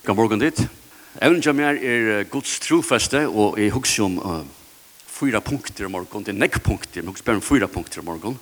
[0.00, 0.56] God morgen dit.
[1.20, 4.46] Evnen som er er Guds trofeste, og jeg husker om uh,
[5.04, 6.24] fyra punkter i morgen.
[6.24, 8.38] Det er nekk punkter, men jeg husker om fyra punkter i morgen.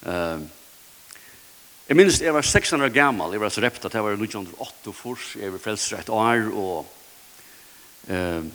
[0.00, 0.40] Uh,
[1.88, 3.36] jeg minnes jeg var 600 år gammel.
[3.36, 5.36] Jeg var så rept at jeg var 1908 fors.
[5.36, 6.88] Jeg var frelst et år, og
[8.08, 8.48] uh,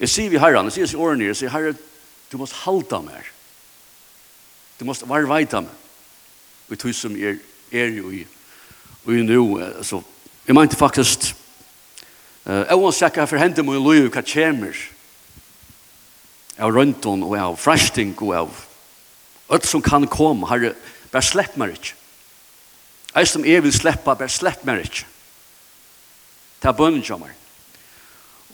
[0.00, 1.76] jeg sier vi herren, jeg sier i årene, jeg sier herre,
[2.32, 3.28] du måst halda mer.
[4.80, 5.84] Du måst varveita meg.
[6.72, 7.36] Og tog som er,
[7.68, 8.24] er jo i,
[9.04, 9.40] og i nu,
[9.84, 10.00] så
[10.46, 11.34] Jeg mente faktisk
[12.46, 14.76] uh, Jeg vil sikkert for hende min løy hva kommer
[16.56, 18.62] av røntgen og av frashting og av
[19.52, 20.72] alt som kan komme Herre,
[21.12, 21.94] bare slepp meg ikke
[23.16, 25.04] Jeg som jeg vil slippe, bare slepp meg ikke
[26.62, 27.34] Ta bønnen til meg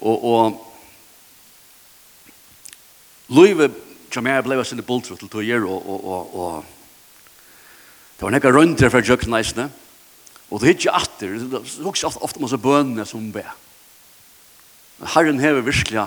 [0.03, 0.73] og, og
[3.33, 3.69] løyve
[4.13, 6.65] som jeg ble sin bultru til to gjøre og, og, og, og.
[8.17, 9.69] Det var nekka røntgen fra jøkken eisene
[10.53, 13.45] Og det er ikke atter, det er også ofte masse bønene som be.
[14.99, 16.05] Men Herren hever virkelig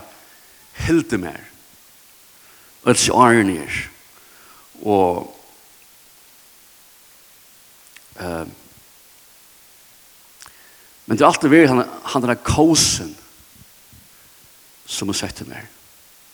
[0.86, 1.42] hilde mer.
[2.84, 3.80] Og et sjarnir.
[4.86, 5.32] Og
[8.22, 8.46] uh,
[11.06, 13.12] men det er alltid vært han, han er kåsen
[14.90, 15.68] som er sett mer.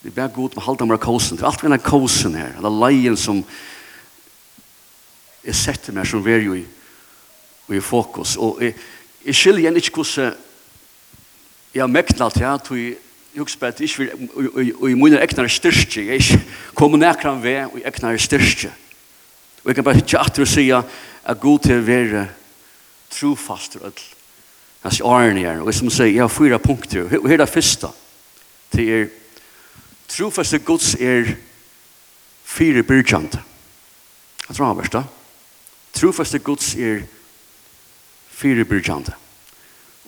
[0.01, 1.37] Det er bare god med halda mer kåsen.
[1.37, 2.53] Det er alltid vært han kåsen her.
[2.55, 3.41] Han er leien som
[5.43, 6.63] er sett mer som vi er jo i
[7.69, 8.35] i fokus.
[8.37, 8.73] Og jeg,
[9.25, 10.33] jeg skiljer igjen ikke hvordan
[11.73, 15.47] jeg har mekna til at jeg husker at jeg ikke vil, og i mine egnar
[15.47, 16.41] styrke, jeg ikke
[16.75, 18.73] kommer nærkere ved og i egnar styrke.
[19.63, 22.25] Og jeg kan bare ikke atter å si at god til å være
[23.11, 24.03] trofast og alt.
[24.81, 27.87] Hans årene her, og som sier, jeg har fyra punkter, og her er det første,
[28.73, 29.07] til er,
[30.09, 31.35] trofaste gods er
[32.43, 33.37] fire byrkjant.
[34.47, 35.03] Jeg tror han verst da.
[35.95, 37.20] Trofaste gods er fire
[38.41, 39.13] byrjande.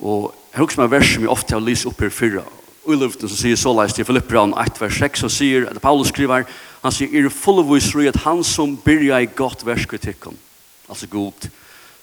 [0.01, 2.43] Og jeg husker meg vers som jeg ofte har lyst opp her fyrra,
[2.83, 5.81] Og i luften så sier såleis til Filippe Filippran 1 vers 6 og sier, at
[5.81, 6.43] Paulus skriver,
[6.83, 10.35] han sier, er full fullvis vis at han som byrja i godt verskritikken,
[10.89, 11.47] altså god,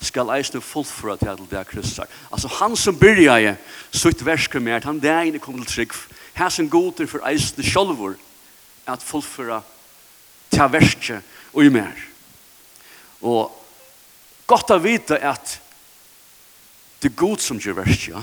[0.01, 2.09] skal eisne fullfra til at det er kristar.
[2.33, 3.53] Altså han som byrja i
[3.93, 5.93] sutt verskritikken, han det er inne kom til trygg,
[6.35, 8.17] her som god er for eisne sjolvor,
[8.87, 9.61] at fullfra
[10.51, 11.21] til verskje
[11.53, 11.97] og i mer.
[13.21, 13.53] Og
[14.47, 15.59] godt å vite at
[17.03, 18.23] Det er god som gjør verst, ja.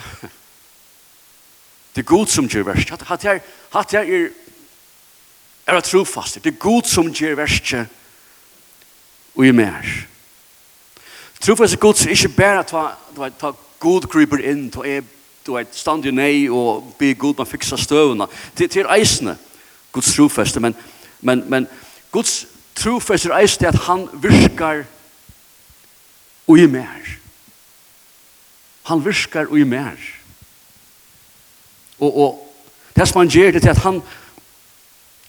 [1.95, 2.89] Det er god som gjør verst.
[3.09, 3.41] Hatt jeg,
[3.73, 4.27] hatt her er,
[5.67, 6.37] er trofast.
[6.43, 7.85] Det er god som gjør verst, ja.
[9.35, 9.87] og i mer.
[11.41, 12.83] Trofast er god som ikke bare ta,
[13.15, 15.01] ta, ta god kryper inn, ta er
[15.47, 18.27] du vet, stand i nei og be god man fiksa støvna.
[18.57, 19.37] Det, det er eisne,
[19.95, 20.75] Guds trofeste, men,
[21.21, 21.67] men, men
[22.11, 22.41] Guds
[22.75, 24.83] trofeste er eisne at han virkar
[26.47, 27.15] og i mer.
[28.87, 29.97] Han virkar og i mer.
[31.99, 32.43] Og, og
[32.95, 34.01] det som han gjør det til at han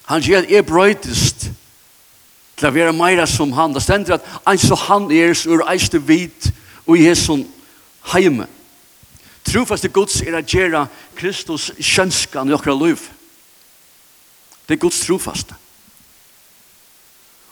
[0.08, 1.50] han gjør at jeg brøytest
[2.56, 3.74] til å være meira som han.
[3.76, 6.48] Det stender at ein så han er så er eiste vit
[6.86, 7.44] og i hesson
[8.14, 8.46] heime.
[9.44, 10.86] Trofaste gods er at gjøre
[11.16, 13.04] Kristus kjønskan i okra liv.
[14.64, 15.56] Det er gods trofaste.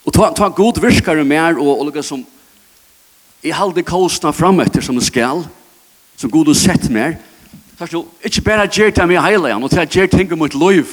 [0.06, 2.24] Og ta, ta god virkare mer og, og lukka som
[3.44, 5.44] i halde kostna fram etter som det skal
[6.16, 7.16] som god har sett mer,
[7.78, 10.38] så er det ikke bare gjør det meg heilig, og det er gjør ting om
[10.40, 10.92] mitt liv,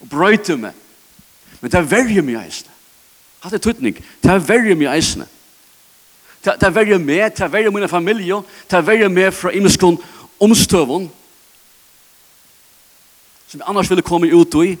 [0.00, 0.72] og brøyte meg.
[1.60, 2.72] Men det er verre mye eisene.
[3.44, 3.96] Hatt er tøtning.
[4.22, 5.26] Det er verre mye eisene.
[6.44, 9.96] Det er verre meg, det er verre mine familie, det er verre meg fra imenskån
[10.44, 11.06] omstøvån,
[13.48, 14.74] som vi annars ville komme ut i.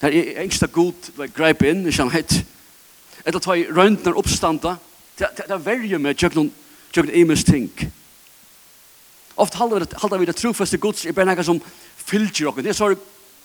[0.00, 2.40] Det er engst av god du er greip inn, ikke han hett.
[3.24, 4.76] Etter at jeg røntner oppstanda,
[5.18, 6.52] det er verre meg, tjøkken noen
[6.92, 7.70] tjøkken imens ting.
[9.38, 11.60] Ofte halda vi det trofeste gods i bare som
[12.08, 12.64] fylgjer okken.
[12.64, 12.98] Det er sånn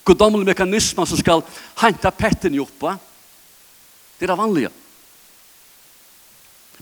[0.04, 1.44] godomlig mekanismer som skal
[1.80, 2.96] hanta petten i oppa.
[4.18, 4.70] Det er det vanlige.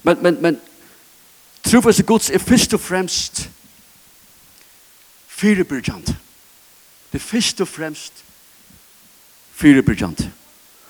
[0.03, 0.61] Men, men, men
[1.63, 3.49] trofeste gods er først og fremst
[5.29, 6.15] fyrirbyrjant.
[7.13, 8.25] Det er først og fremst
[9.53, 10.25] fyrirbyrjant.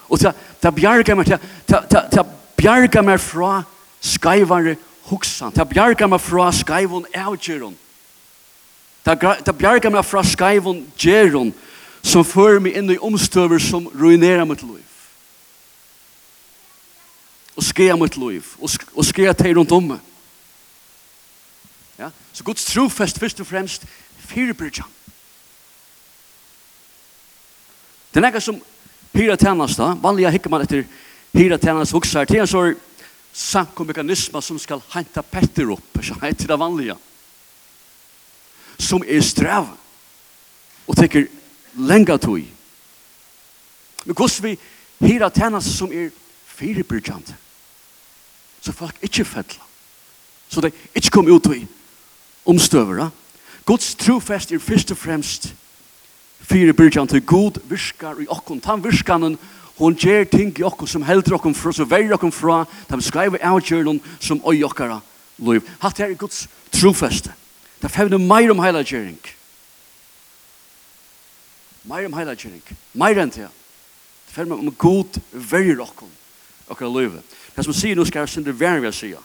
[0.08, 0.32] Og det,
[0.62, 1.38] det bjarga meg, til
[1.68, 2.24] det, det
[2.60, 3.62] bjerger meg fra
[4.02, 4.76] skyvare
[5.12, 5.52] hugsan.
[5.52, 7.76] Ta bjarga meg fra skaivon avgjøron.
[9.04, 11.52] Ta, ta bjarga meg fra skaivon gjeron
[12.02, 14.88] som fører meg inn i omstøver som ruinerer mitt liv.
[17.58, 18.54] Og skrev mitt liv.
[18.58, 20.00] Og, sk og skrev teg rundt om meg.
[21.98, 22.10] Ja?
[22.32, 23.86] Så Guds trofest først og fremst
[24.32, 24.88] fyrebyrjan.
[28.12, 28.58] Det er nekka som
[29.16, 29.92] hyra tennast da.
[30.00, 30.84] Vanliga hikker man etter
[31.32, 32.26] hyra tennast huksar.
[32.28, 32.80] Det er en sånn
[33.32, 36.96] sankomekanismer som skal henta petter opp, så heter det vanlige,
[38.78, 39.70] som er strev,
[40.86, 41.28] og teker
[41.78, 42.42] lenga tog.
[44.04, 44.58] Men hvordan vi
[45.06, 46.10] hira tænas som er
[46.46, 47.34] fyrirbyrkjant,
[48.62, 49.62] så folk ikke fettla,
[50.48, 51.66] så de ikke kom ut i
[52.46, 53.10] omstøvera.
[53.64, 55.54] Guds trofest er først og fremst
[56.42, 59.38] fyrirbyrkjant, til god virkar i okkon, tan virkanen,
[59.82, 62.58] og gjør ting i okkur som heldur okkur fra, som verger okkur fra,
[62.88, 65.00] da vi skriver avgjøren som oi okkara
[65.42, 65.66] liv.
[65.82, 67.32] Hatt er Guds trofeste.
[67.80, 69.18] Det er fevne meir om heila gjøring.
[71.90, 72.62] Meir om heila gjøring.
[72.94, 73.48] Meir enn det.
[74.28, 76.10] Det fevne om god verger okkur
[76.70, 77.18] okkara liv.
[77.56, 79.18] Det som sier nu skal jeg sindre verger a sia.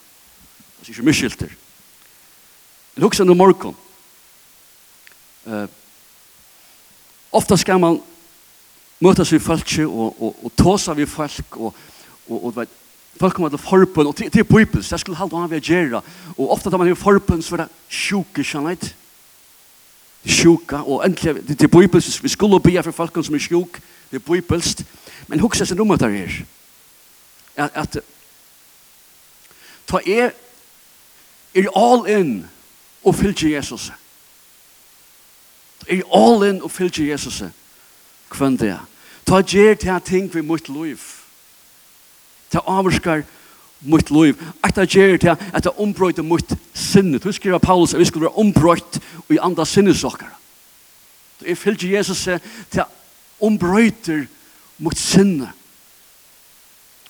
[0.80, 1.54] Det er ikke myskilter.
[2.96, 3.78] Men hukse no morgon.
[5.46, 5.68] Uh,
[7.32, 8.02] ofta skal man
[9.00, 11.74] møtes vi folk og, og, og tåser vi folk og,
[12.30, 12.70] og, og vet,
[13.20, 16.00] folk kommer til forbund og til, til bøybels, det skulle halte hva vi gjør
[16.38, 18.90] og ofte tar man i forbund så er det sjuke kjennhet
[20.28, 23.80] sjuka og endelig til, til bøybels, vi skulle be for folk som er sjuk
[24.12, 24.76] det er bøybels
[25.28, 26.42] men hukse seg nummer der her
[27.58, 28.04] at, at
[29.88, 30.32] ta er
[31.58, 32.46] er all in
[33.04, 33.92] og fylgje Jesus.
[35.88, 37.42] Er all in og fylgje Jesus.
[37.42, 37.50] er
[38.30, 38.78] kvann det.
[39.28, 41.00] Ta gjer til ting vi mot liv.
[42.52, 43.24] Ta avskar
[43.82, 44.40] mot liv.
[44.64, 47.24] At ta gjer til at ta ombrøyte mot sinnet.
[47.24, 50.32] Du skriver Paulus at vi skulle være ombrøyt og i andre sinnesokker.
[51.40, 52.24] Du er fyllt Jesus
[52.72, 52.84] til
[53.42, 54.26] ombrøyter
[54.78, 55.50] mot sinnet.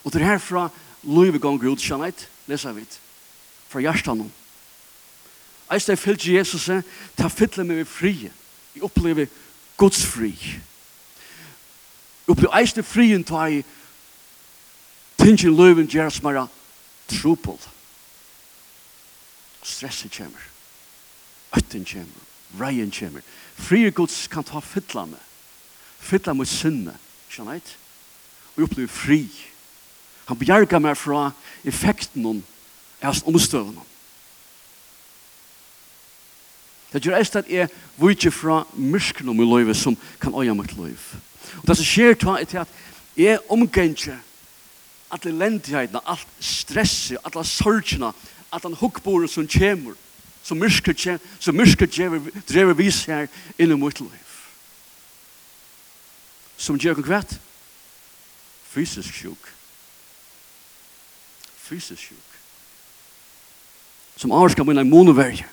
[0.03, 0.69] Og det er herfra
[1.03, 2.11] livet gong ut, skjønner
[2.47, 2.85] leser vi
[3.67, 4.31] fra hjertan om.
[5.71, 6.69] Eist jeg fyllt Jesus,
[7.17, 8.29] ta fylle meg med fri.
[8.75, 9.27] Jeg opplever
[9.77, 10.31] Guds fri.
[12.27, 13.63] Oppi eisne frien ta i
[15.17, 16.47] tingin løyven gjeras mara
[17.07, 17.59] trupel.
[19.63, 20.43] Stresset kjemmer.
[21.57, 22.23] Øtten kjemmer.
[22.59, 23.23] Reien kjemmer.
[23.55, 25.23] Frie gods kan ta fytla med.
[25.99, 26.95] Fytla med sinne.
[27.31, 27.75] Skjønne eit?
[28.55, 29.21] Og jeg opplever fri.
[30.27, 31.29] Han bjerga meg fra
[31.67, 32.41] effekten om
[33.03, 33.83] hans omstøvende.
[36.91, 37.69] Det gjør eist at jeg
[37.99, 41.19] vujtje fra myrskene om i løyve som kan øya mitt løyve.
[41.57, 42.73] Og det som skjer ta er til at
[43.17, 44.19] jeg omganger
[45.11, 48.11] alle lendigheten, alt stresset, alle sorgene,
[48.53, 49.95] at alle hukkboren som kommer,
[50.43, 51.87] som myrker, som myrker
[52.47, 53.27] drever vis her
[53.59, 54.33] inn i mitt liv.
[56.57, 57.37] Som gjør konkret,
[58.71, 59.51] fysisk sjuk.
[61.67, 62.39] Fysisk sjuk.
[64.17, 65.45] Som avskar mine monoverje.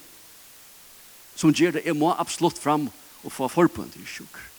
[1.36, 2.88] Som gjør det, jeg må absolutt fram
[3.24, 4.53] og få forbund i sjukker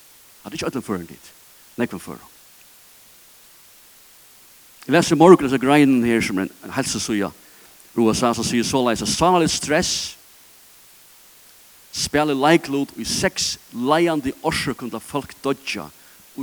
[0.46, 1.32] Han er ikke ødelen føren dit.
[1.82, 2.32] Nekven føren.
[4.86, 7.32] Jeg leser i morgen så greinen her som en, en helsesuja
[7.96, 9.92] Roa sa så sier så leis at sannelig stress
[11.96, 15.88] spiller leiklod i seks leiande årsøkund av folk dodja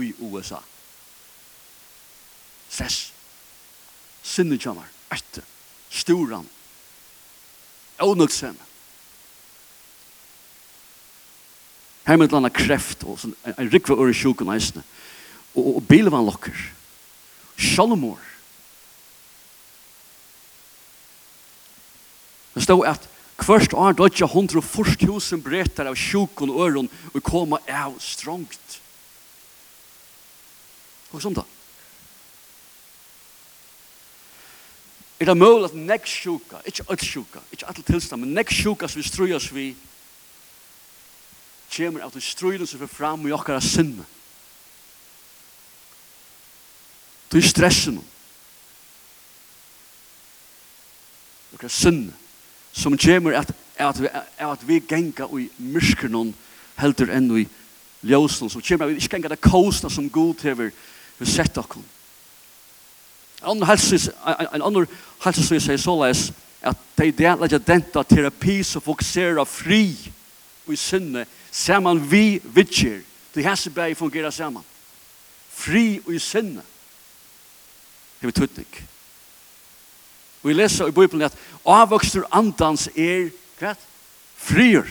[0.01, 0.63] i USA.
[2.73, 3.13] Stress.
[4.25, 4.89] Sinnekjammer.
[5.13, 5.45] Erte.
[5.93, 6.49] Storan.
[8.01, 8.72] Ånøksemme.
[12.07, 14.83] Her med et eller kreft og sånn, en rikve øre sjuken eisne.
[15.55, 16.57] Og, og bilvan lokker.
[17.57, 18.21] Shalomor.
[22.53, 23.09] Det stod at
[23.43, 27.97] Kvørst år dødja hundre og først tusen bretter av sjukken og øron og koma av
[27.99, 28.77] strongt.
[31.11, 31.43] Og som da.
[35.19, 38.89] Er det mulig at nek sjuka, ikke alt sjuka, ikke alt tilstand, men nek sjuka
[38.89, 39.67] som vi strujas vi
[41.77, 44.05] kommer av den strøyden som er fram i okkara sinne.
[47.33, 48.01] Du er stressen.
[51.55, 52.13] Okkara sinne.
[52.73, 56.33] Som kommer at, at, vi, at vi genga i myskerne
[56.81, 57.47] heldur enn i
[58.05, 58.51] ljósen.
[58.53, 60.73] Som kommer at vi ikke genga det kosta som god hever
[61.19, 61.83] vi sett okkur.
[63.43, 63.99] En annen helse
[65.43, 66.29] som jeg sier så les
[66.63, 69.97] at de deler ikke denta terapi som fokuserer fri
[70.67, 74.65] og i sinne saman vi vitjer, til hese bæg fungerer saman.
[75.53, 76.63] Fri og i sinne.
[78.21, 78.89] Det er tøtning.
[80.43, 83.75] Og vi leser i Bibelen at avvokster andans er, hva?
[84.37, 84.89] Frier.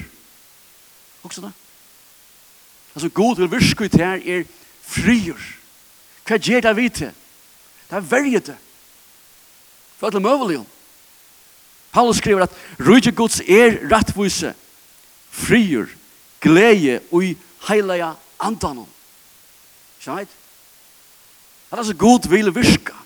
[1.24, 1.52] Også det?
[2.96, 4.44] Altså, god vil virke ut her er
[4.82, 5.40] frier.
[6.28, 7.12] Hva gjør det vi til?
[7.90, 8.58] Det er verje det.
[9.98, 10.66] For alle møvelige.
[11.92, 14.54] Paulus skriver at rydde gods er rettvise,
[15.30, 15.88] frier,
[16.42, 17.36] glede ui
[17.68, 18.86] heilige andan.
[20.02, 22.98] Skjønner Det er så god vil virka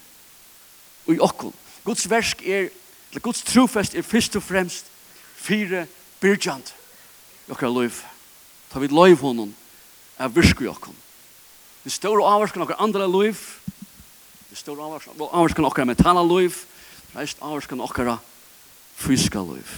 [1.08, 1.54] i okkur.
[1.86, 2.70] Guds versk er,
[3.12, 4.86] eller Guds trofest er først og fremst
[5.36, 5.86] fire
[6.20, 6.74] byrjant
[7.48, 8.01] i okkar loiv.
[8.72, 9.54] Ta vid loiv honom
[10.18, 10.96] er virku i okkon.
[11.84, 13.38] Vi står og avvarskan okkar andra loiv,
[14.50, 14.96] vi står og
[15.30, 16.63] avvarskan okkar metala loiv,
[17.13, 18.15] reist avvarskan okkar
[18.98, 19.70] fysiska loiv.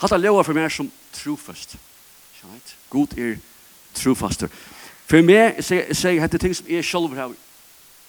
[0.00, 1.76] Hatta leua for meg som trofest.
[2.44, 2.76] Right?
[2.90, 3.36] God er
[3.94, 4.48] trofaster.
[5.06, 7.32] For meg, jeg sier dette ting som jeg selv har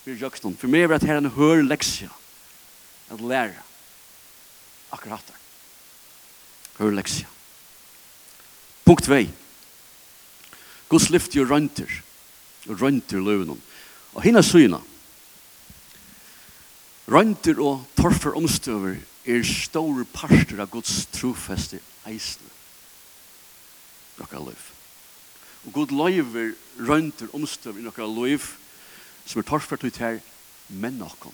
[0.08, 0.58] i Jøkstånd.
[0.58, 2.10] For meg er at her en hør leksja.
[3.14, 3.64] At lære.
[4.92, 5.40] Akkurat der.
[6.80, 7.28] Hør leksja.
[8.86, 9.24] Punkt 2.
[10.90, 11.92] Guds lyft jo rønter.
[12.68, 13.60] Rønter løvnum.
[14.14, 14.80] Og hinna syna.
[17.08, 22.48] Rønter og torfer omstøver er store parter av Guds trofeste eisne
[24.18, 24.64] nokka nokkara liv.
[25.66, 28.44] Og god løyver røynter omstøv i nokka liv
[29.28, 30.20] som er torfert ut her
[30.70, 31.34] menn okkom.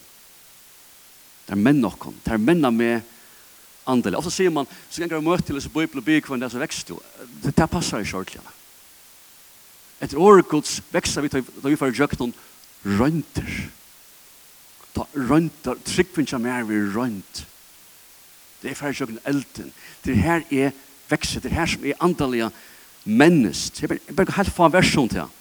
[1.45, 2.15] Det er menn okkom.
[2.23, 3.03] Det er menna med
[3.85, 4.17] andelig.
[4.17, 6.51] Ofta sier man, så ganger jeg møte til disse bøyble og bygge hva enn det
[6.53, 6.99] som vekst jo.
[7.43, 8.53] Det, det passer ikke ordentlig.
[10.03, 12.33] Etter året gods vekster vi da vi får gjøkt noen
[12.83, 13.51] røynter.
[14.93, 17.43] Ta røynter, tryggvinn som er vi røynt.
[18.61, 19.71] Det er fyrir sjøkken elden.
[20.05, 20.71] Det her er
[21.11, 22.51] vekset, det her som er andalige
[23.03, 23.81] mennest.
[23.81, 25.31] Jeg bare helt få en versjon til han.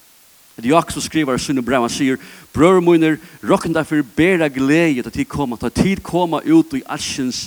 [0.57, 2.19] Det er Jakob som skriver i Sunne Brev, han sier,
[2.52, 7.47] Brøver munner, råkken derfor bæra glede til tid koma, ta tid koma ut i alskens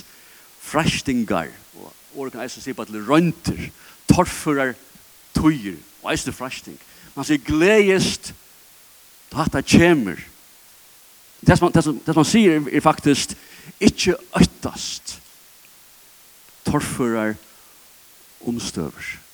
[0.60, 1.52] frashtingar.
[1.78, 3.68] Og året kan eisen si på at det rønter,
[4.10, 4.74] torfører,
[5.34, 6.78] tøyer, og eisen frashting.
[7.14, 8.32] Man sier, gledest,
[9.30, 10.18] da hatt det kjemer.
[11.46, 13.36] Det som, det, som, det som man sier er faktisk,
[13.80, 15.20] ikke øttast,
[16.66, 17.36] torfører,
[18.46, 19.25] omstøver.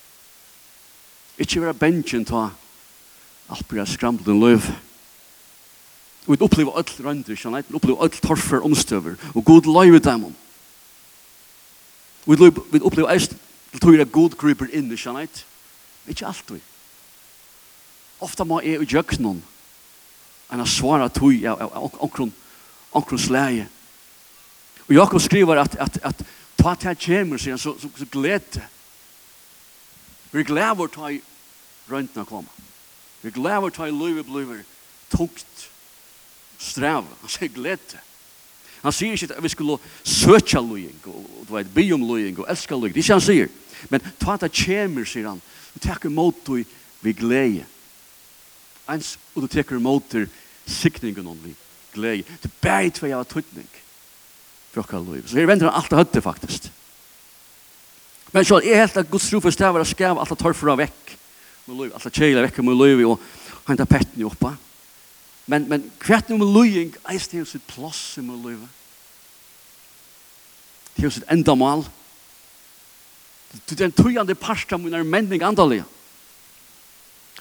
[1.43, 2.49] Ikke være bensjen ta
[3.53, 4.67] alt blir skramlet en løv.
[6.27, 7.35] Og vi opplever alt rønder,
[7.69, 10.29] vi opplever alt torfer omstøver, og god løy ved dem.
[12.27, 13.35] Vi opplever eist
[13.73, 15.45] til tog er god griper inn, kjennet,
[16.07, 16.61] ikke alt vi.
[18.21, 19.43] Ofta må jeg gjøk noen,
[20.53, 22.33] enn å svare tog av omkron
[23.19, 23.67] slæge.
[24.89, 26.23] Og Jakob skriver at, at, at
[26.61, 28.63] ta til kjemer, sier han, så, så, så glede.
[30.33, 31.21] Vi gleder ta i
[31.91, 32.49] røntene komme.
[33.23, 34.63] Vi glæver til at livet bliver
[35.11, 35.71] tungt
[36.59, 37.07] strev.
[37.21, 38.01] Han sier glede.
[38.83, 42.49] Han sier ikke at vi skulle søke løying, og du vet, by om løying, og
[42.51, 42.95] elske løying.
[42.95, 43.53] Det er ikke han sier.
[43.91, 45.43] Men ta at det kjemer, sier han.
[45.75, 46.65] Du teker mot du
[47.03, 47.67] vi glede.
[48.91, 50.27] Ens, og du teker mot du
[50.67, 51.55] sikningen om vi
[51.95, 52.27] glede.
[52.43, 53.69] Det er bare tvei av tøytning
[54.73, 55.27] for okkar løying.
[55.29, 56.71] Så her venter han alt det høtte, faktisk.
[58.33, 60.73] Men så, er helt at Guds tro for stedet var å skrev alt det torfer
[60.73, 61.17] av vekk
[61.67, 63.21] med löv alltså tjejla vecka med löv og
[63.65, 64.57] han tar petten i oppa.
[65.47, 68.69] men men kvärt nu med löjing är det sitt plats med löv
[70.95, 71.85] det är sitt ändamål
[73.69, 75.85] det er en tojande parsta med när menning andalig.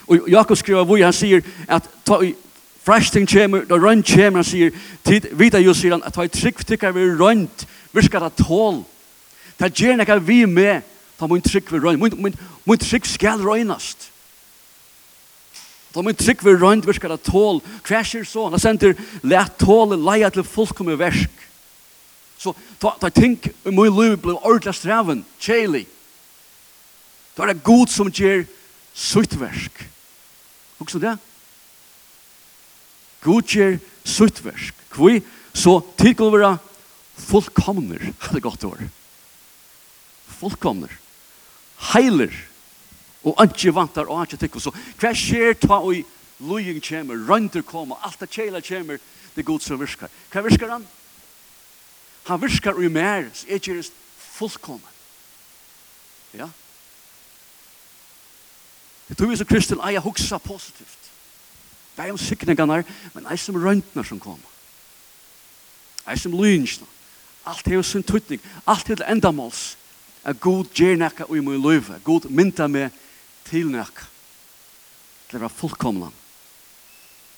[0.07, 2.35] Og Jakob skriver hvor han sier at ta i
[2.83, 4.71] Frashting chamber, da rønt chamber, han sier,
[5.05, 7.67] tid, vita jo, sier han, at ta i trygg tykker vi rønt,
[8.01, 8.81] skal ta tål.
[9.59, 10.81] Ta gjerne nekka vi med,
[11.19, 14.10] ta mun trygg vi rønt, mun, mun, mun trygg skal røynast.
[15.91, 18.95] Da må trygg vi rønt virkar at tål, Hva krasjer så, han sender
[19.27, 21.31] let tåle leia til fullkomne versk.
[22.39, 25.83] Så da, da tenk om min liv ble ordentlig streven, kjelig.
[27.35, 28.45] Da er det god som gjør
[28.95, 29.83] sutt versk.
[30.79, 31.17] Hva det?
[33.21, 34.77] God gjør sutt versk.
[34.95, 35.19] Hva
[35.53, 36.55] så tidkul vera
[37.27, 38.87] fullkomner, det er godt år.
[40.39, 40.95] Fullkomner.
[41.91, 42.31] Heiler.
[42.31, 42.47] Heiler
[43.23, 44.57] Og ikke vantar og ikke tikk.
[44.61, 45.99] Så hva skjer ta og
[46.41, 48.97] lojen kommer, rønter kommer, alt det kjela kommer,
[49.35, 50.09] det god som virker.
[50.31, 50.87] Hva virker han?
[52.29, 53.83] Han virker og mer, så er ikke
[54.17, 54.89] fullkommen.
[56.33, 56.49] Ja?
[59.09, 61.11] Det tror vi som kristen eier huksa positivt.
[61.97, 64.47] Det er om sikningene, men det som røntene som kommer.
[66.07, 66.87] Det som lynjene.
[67.45, 68.41] Alt er jo sin tøytning.
[68.67, 69.77] Alt er det endamåls.
[70.23, 71.99] At god gjerne og i min løyve.
[72.03, 72.89] God mynda med
[73.49, 74.03] til nøk.
[75.29, 76.11] Til å være fullkomna.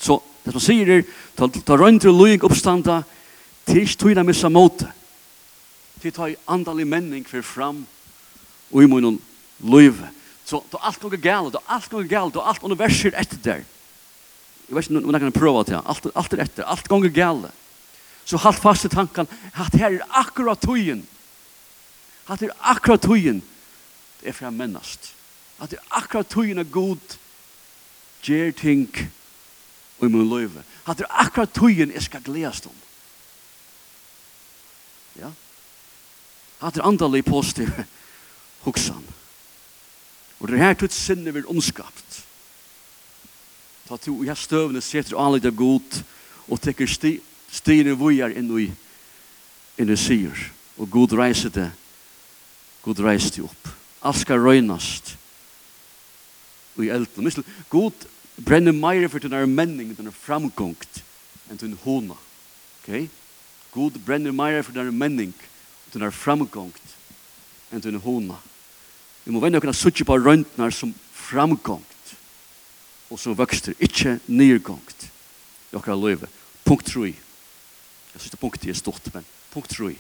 [0.04, 1.04] Så det som sier er,
[1.38, 3.02] ta, ta røyndre og løying oppstanda,
[3.68, 4.90] til ikke tøyna missa måte.
[6.04, 7.86] Til ta i andalig menning for fram,
[8.74, 9.22] og i munnen
[9.64, 10.10] løyve.
[10.44, 13.16] Så det er alt noe gale, det er alt noe gale, det er alt universer
[13.16, 13.64] etter der.
[14.68, 17.52] Jeg vet ikke om jeg kan prøve det, alt, alt er etter, alt ganger gale.
[18.26, 21.04] Så halt fast i tanken, at her er akkurat tøyen.
[22.28, 23.42] At her er akkurat tøyen,
[24.20, 25.14] det er fra mennast
[25.62, 27.18] at det er akkurat tøyen er god
[28.24, 28.90] gjør ting
[30.02, 30.64] i min løyve.
[30.88, 32.76] At det er akkurat tøyen jeg skal gledes om.
[35.20, 35.32] Ja?
[36.62, 37.70] At det er andalig positiv
[38.66, 39.06] hoksan.
[40.40, 42.24] Og det er her tøyt sinne vil omskapt.
[43.88, 46.04] Ta to, og jeg støvende setter anlegg av god
[46.48, 47.18] og tekker sti,
[47.52, 48.70] stiene vujar inn i
[49.80, 50.38] inn i sier.
[50.78, 51.70] Og god reiser det.
[52.84, 53.70] God reiser det opp.
[54.04, 55.16] Alt skal røynast
[56.82, 57.24] i elden.
[57.24, 58.08] Mysl, god
[58.42, 61.04] brenner meire for denne menning, denne framgångt,
[61.50, 62.18] enn denne hona.
[62.82, 63.10] Ok?
[63.74, 65.34] God brenner meire for denne menning,
[65.94, 66.96] denne framgångt,
[67.72, 68.40] enn denne hona.
[69.24, 72.16] Vi må vende okkurna suttje på røntnar som framgångt,
[73.14, 75.10] og som vøkster, ikkje nyrgångt,
[75.72, 76.32] i okkurna løyve.
[76.66, 77.14] Punkt 3.
[78.14, 79.94] Jeg synes det punktet er stort, men punkt 3.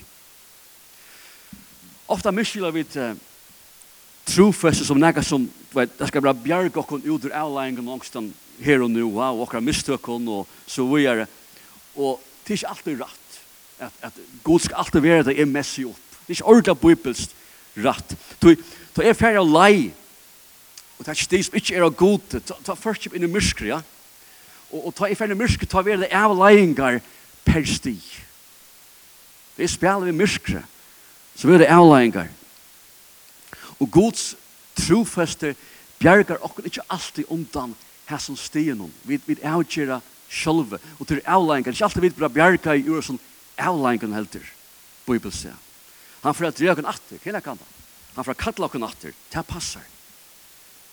[2.14, 3.20] Ofta miskyllar vi til
[4.26, 8.32] trofeste som nega som, vet, det skal bare bjerg okkon ut ur avlæringen langstan
[8.64, 11.28] her og nu, ja, og okkar mistøkken og så videre.
[11.96, 13.40] Og det er ikke alltid rett.
[13.80, 16.00] At, at god skal alltid være det er messi opp.
[16.24, 17.36] Det er ikke ordentlig bibelst
[17.78, 18.16] rett.
[18.96, 19.92] Da er færre lei,
[20.98, 23.72] og det er ikke det som ikke er av god, ta først inn i myskri,
[23.74, 23.82] ja.
[24.72, 27.02] Og, og ta er færre myskri, ta være det avlæringar
[27.46, 27.98] per sti.
[29.58, 30.62] Det er spjallet vi myskri,
[31.36, 32.30] så vi er det avlæringar.
[33.84, 34.34] Og Guds
[34.80, 35.54] trofeste
[36.00, 37.76] bjergar okkur ikkje alltid undan
[38.08, 38.94] hæsson stien hon.
[39.04, 40.00] Vi, vi avgjera
[40.32, 43.20] sjølve, og til avlæringar, ikkje alltid vi bra bjerga i ur som
[43.60, 44.48] avlæringar heldur,
[45.06, 45.60] Bibel sier.
[46.24, 47.76] Han får at dreja okkur natter, kjenner kan han.
[48.16, 49.86] Han får at kalla okkur natter, det passar.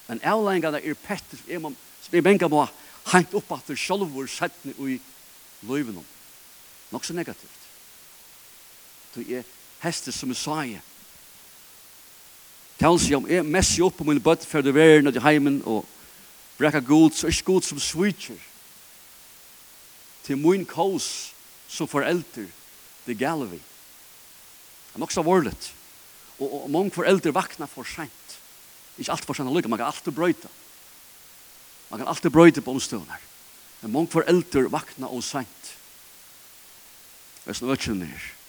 [0.08, 2.66] Men avlæringar er petter, er man, som er menga må
[3.14, 4.98] hangt opp at sjølvor settne i
[5.62, 6.12] løyven hon.
[6.90, 7.66] Nok så negativt.
[9.14, 9.46] Du er
[9.80, 10.82] hester som er saie,
[12.80, 15.58] Tal sig om er messi opp på min bøtt for det verden og til heimen
[15.68, 15.84] og
[16.56, 18.40] brekka god, så er ikke god som switcher
[20.24, 21.34] Til min kaos
[21.68, 22.48] som forelder
[23.06, 23.60] det gale vi.
[23.60, 25.70] Det er nok så vorlet.
[26.38, 28.36] Og, og mange forelder vakna for sent.
[28.98, 30.48] Ikke alt for sent lykke, man kan alltid brøyta.
[31.90, 33.20] Man kan alltid brøyta på omstående.
[33.82, 35.72] Men mange forelder vakna og sent.
[37.44, 38.39] Det er Jeg snøtjen nere.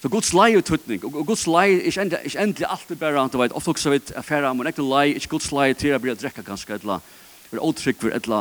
[0.00, 3.24] Så Guds lei er tøtning, og Guds lei er ikke endelig, ikke endelig alltid bare,
[3.28, 6.14] du vet, ofte også vet affæra, men ikke lei, ikke Guds lei til å bli
[6.14, 7.02] å drekke ganske, etla,
[7.50, 8.38] eller åtrykk for etla,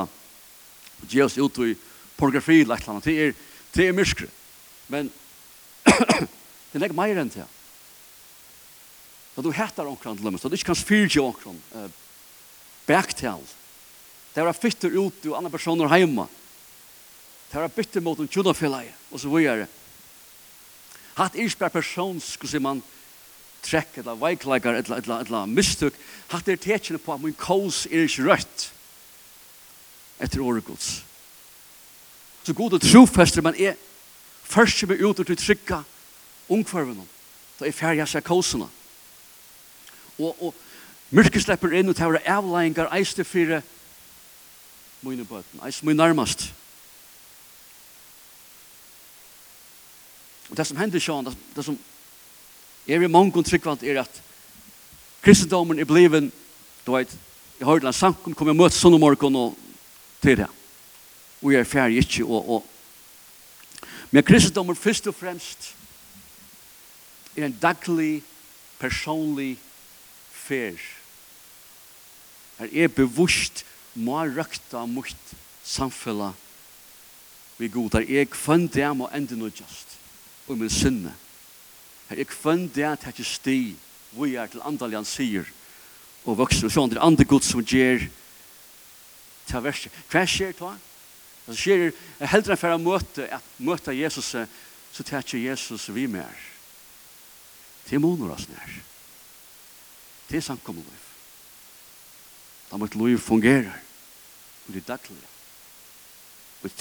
[1.12, 1.74] gi oss ut i
[2.16, 3.34] pornografi, eller etla, det er,
[3.76, 4.30] det er myrskre.
[4.88, 5.10] Men
[5.90, 7.48] det er ikke mer enn det.
[9.36, 11.90] Da du hættar omkran til lømmes, da du ikke kan spyrja omkran, uh,
[12.88, 13.44] bæktal,
[14.32, 16.30] det er fytter ut og andre personer heima,
[17.52, 19.68] det er bytter mot en tjunafellegi, og så videre.
[21.20, 22.80] Hatt er ikke bare persons, skulle si man,
[23.64, 25.96] trekk, eller veikleikar, eller, eller, eller mistøk.
[26.32, 28.70] Hatt er tekjene på at min kås er ikke rødt
[30.24, 31.02] etter året gods.
[32.44, 33.76] Så god og trofester, men jeg
[34.44, 35.82] først kommer ut til trykka
[36.50, 37.04] ungfarvene.
[37.60, 38.70] Da er ferdig av seg kåsene.
[40.20, 40.56] Og, og
[41.16, 43.60] myrket slipper inn og tar avleggingar eiste fire
[45.04, 46.50] mine bøten, eiste mine nærmast
[50.50, 51.78] Og det som hender sånn, det det som
[52.90, 54.22] er i mange tryggvant er at
[55.22, 56.32] kristendommen er bliven,
[56.86, 57.12] du vet,
[57.60, 59.58] jeg har i Høyland sankum kommer jeg møte sånn om morgen og
[60.24, 60.48] til det.
[61.44, 63.90] Og jeg er ferdig ikke, og, og.
[64.12, 65.74] Men kristendommen først og fremst
[67.36, 68.24] er en daglig,
[68.80, 69.58] personlig
[70.34, 70.80] fer.
[72.60, 73.66] Her er bevusst
[74.00, 76.34] må røkta mot samfella
[77.60, 78.00] vi god.
[78.00, 79.89] Her er kvann det må enda noe just
[80.50, 81.14] og min sinne.
[82.10, 83.60] Her er kvann det at jeg sti,
[84.12, 85.46] hvor jeg er til andaljan sier,
[86.26, 88.10] og vokser, og sånn, det er andre god som gjør
[89.50, 89.94] ta verset.
[90.12, 90.74] Hva skjer da?
[91.48, 91.90] Det skjer,
[92.22, 94.36] er heldre enn for å møte, at møte Jesus,
[94.94, 96.36] så tar ikke Jesus vi mer.
[97.88, 98.74] Det er måneder oss nær.
[100.30, 101.06] Det er samkommet liv.
[102.70, 103.74] Da må et liv fungere.
[104.68, 105.24] Og det er daglig.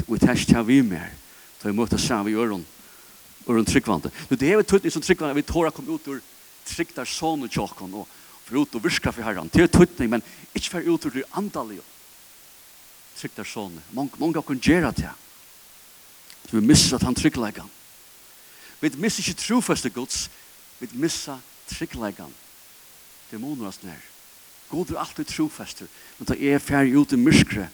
[0.05, 1.15] Og det er ikke vi mer.
[1.63, 2.67] Da vi møter sammen i øren
[3.49, 4.11] og rundt tryggvande.
[4.31, 6.21] Nu det er jo tøytning som tryggvande vi tåra kom ut ur
[6.69, 8.09] tryggtar og och og
[8.45, 9.49] for ut og virka for herran.
[9.49, 10.23] Det er tøytning, men
[10.55, 11.83] ikke for ut ur det andaliga.
[13.17, 13.83] Tryggtar son.
[13.93, 15.11] mange av kun gjerra det.
[16.51, 17.71] Så vi missa at han tryggleggan.
[18.81, 20.31] Vi missa ikke trofaste gods.
[20.79, 22.33] Vi missa tryggleggan.
[23.31, 24.01] Det månar oss nær.
[24.69, 25.87] God er alltid trofester,
[26.19, 27.69] men ta er ferdig ut i myskre,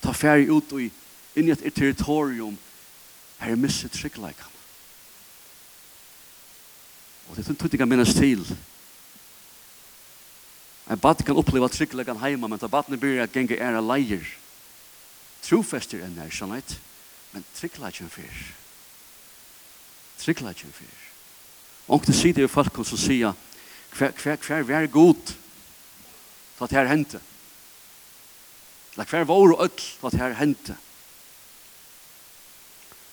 [0.00, 0.88] ta ferdig ut i,
[1.36, 2.56] inn i et territorium,
[3.40, 4.59] her er misse tryggleikene.
[7.30, 8.42] Og det tror jeg kan minnes til.
[10.90, 14.24] En bad kan oppleva tryggleggan heima, men til badene blir at genge er leier.
[15.46, 16.74] Trofester enn er, sannheit,
[17.30, 18.40] men tryggleggan fyr.
[20.18, 21.06] Tryggleggan fyr.
[21.86, 23.38] Og det sier det jo folk som sier,
[23.94, 25.34] hver, hver, hver, hver god,
[26.58, 27.22] til at her hente.
[28.92, 30.76] Eller hver vår og øtl, til at her hente.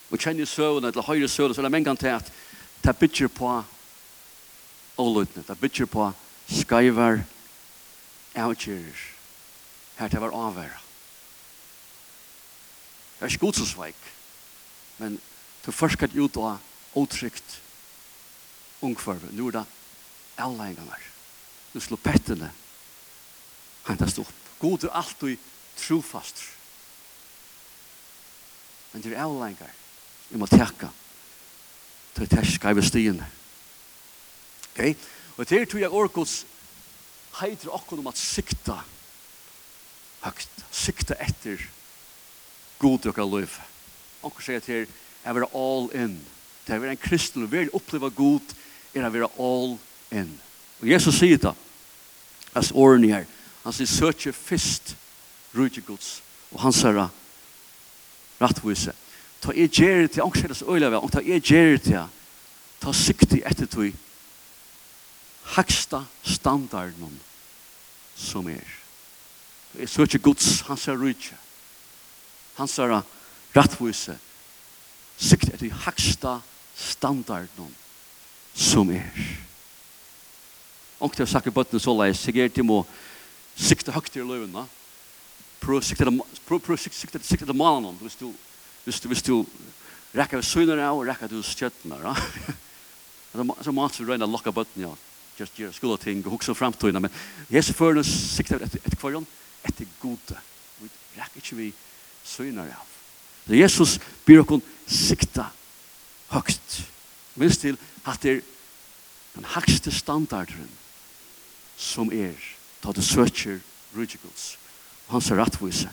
[0.09, 2.33] Og kjenner søvnene, eller høyre søvnene, så er det mengan til at
[2.83, 3.59] det bytter på
[4.97, 5.43] olutne.
[5.47, 6.11] Det bytjer på
[6.49, 7.23] skaivar
[8.37, 8.99] avgjerer.
[9.97, 10.81] Her det var avværa.
[13.17, 14.01] Det er ikke godsosveik,
[14.97, 15.17] men
[15.65, 16.59] du forskat ut av
[16.93, 17.61] åtrykt
[18.81, 19.31] ungfarve.
[19.33, 19.65] Nå er det
[20.37, 21.07] alle enganger.
[21.73, 22.51] Nu slår pettene
[23.87, 24.33] hentast opp.
[24.61, 25.41] God er alltid
[25.77, 26.43] trofast.
[28.93, 29.73] Men det er alle enganger.
[30.29, 30.91] Vi må tekka
[32.17, 33.25] til det er skaivar stiene.
[34.77, 34.93] Okay?
[35.37, 36.45] Og det er tog jeg orkos
[37.41, 38.77] heiter okkur om at sikta
[40.21, 41.61] høgt, sikta etter
[42.77, 43.57] god og løyf.
[44.21, 44.87] Onkur sier til her,
[45.25, 46.13] er vera all in.
[46.65, 48.53] Det er vera en kristen og vil oppleva god
[48.93, 49.77] er å vera all
[50.13, 50.29] in.
[50.81, 51.53] Og Jesus sier det,
[52.53, 53.27] as årene her,
[53.63, 54.93] han sier søkje fyrst
[55.57, 56.19] rujtje gods,
[56.53, 57.07] og han sier
[58.37, 58.93] rattvise.
[59.41, 62.09] Ta er gjerri til, onkur sier det så øyla, onkur ta er gjerri til,
[62.81, 64.05] ta sikti etter tog
[65.55, 67.19] haksta standarden
[68.17, 68.77] som er.
[69.77, 71.37] Jeg så ikke Guds, han ser rydtje.
[72.57, 72.95] Han ser
[73.55, 74.17] rattvise.
[75.17, 76.39] Sikt er de haksta
[76.77, 77.73] standarden
[78.57, 79.11] som er.
[80.97, 82.81] Og til å snakke bøttene så leis, jeg er til må
[83.57, 84.65] sikte høyt i løvene,
[85.61, 86.05] prøv sikte
[87.45, 88.31] det malen om, hvis du,
[88.85, 89.33] hvis du, hvis du
[90.17, 92.15] rekker sønner av og rekker du stjøttene, ja.
[93.37, 95.06] Så måtte vi røyne å lukke bøttene, ja
[95.39, 97.13] just gjøre skole ting og hukse fremtøyene, men
[97.53, 99.27] Jesu førene sikter etter, etter kvarjon,
[99.67, 100.37] etter gode.
[100.81, 101.71] Vi rekker ikke vi
[102.25, 102.87] søgner av.
[103.47, 105.45] Så Jesus byr oss sikta
[106.33, 106.81] høyst.
[107.35, 108.41] Minst til at det er
[109.35, 110.69] den høyste standarden
[111.77, 112.33] som er
[112.83, 113.59] da du søker
[113.95, 114.57] rydgjegods.
[115.07, 115.89] Hans er rettvise.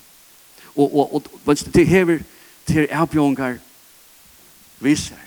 [0.75, 2.25] Og, og, og, og det hever
[2.67, 3.59] til avbjørnger
[4.81, 5.21] viser.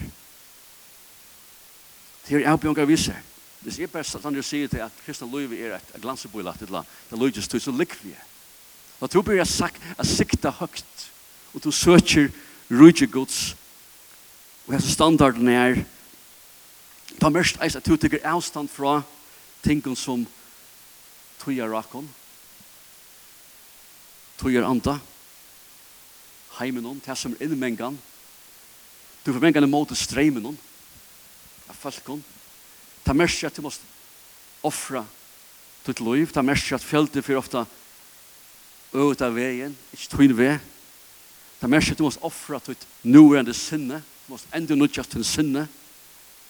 [2.28, 3.22] Til avbjørnger viser.
[3.62, 6.90] Hvis jeg bare sånn og sier til at kristne løyve er et glansebøyla til land,
[7.10, 8.14] det løyve til så likvi.
[9.02, 11.10] Da du jeg sagt at sikta høgt,
[11.54, 12.30] og du søker
[12.70, 13.56] rujtje gods,
[14.68, 15.84] og hans standarden er,
[17.22, 19.02] ta mest eis at du tykker avstand fra
[19.64, 20.26] tingene som
[21.42, 22.10] tuja rakon,
[24.38, 25.00] tuja anda,
[26.60, 27.98] heimenon, det som er innmengan,
[29.26, 30.58] du får mengan i måte streimenon,
[31.68, 32.22] av falkon,
[33.08, 33.88] Ta mest at du måste
[34.68, 35.06] offra
[35.88, 36.28] ditt liv.
[36.36, 37.64] Ta mest at fjeldet fyrir ofta
[38.92, 40.58] ut av veien, ikke tøyn vei.
[41.62, 44.02] Ta mest at du måste offra ditt nuende sinne.
[44.26, 45.70] Du måste enda nudjast til sinne.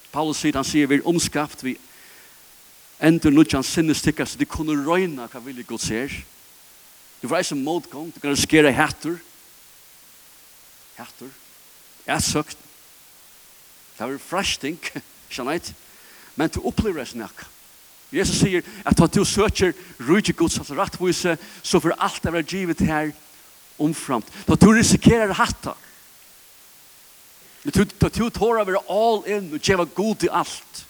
[0.10, 1.76] Paulus sier, han sier, vi er omskapt, vi
[3.06, 6.14] endur til sinne stikka, så de kunne røyna hva vilje Gud ser.
[7.22, 9.20] Du får eisen motgång, du kan riskere hættur,
[10.98, 11.30] hættur,
[12.20, 12.58] sagt
[13.98, 14.78] det er frashting,
[15.30, 15.74] skjønneit,
[16.38, 17.46] men du opplever det snakk.
[18.14, 22.80] Jesus sier at at du søker rydde Guds altså rettvise, så for alt er givet
[22.80, 23.12] her
[23.80, 24.30] omframt.
[24.48, 25.74] Da du risikerer hatta.
[27.66, 30.86] Da du tårer å være all in og gjøre god i alt,